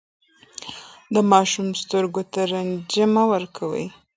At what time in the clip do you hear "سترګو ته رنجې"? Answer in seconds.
1.81-3.05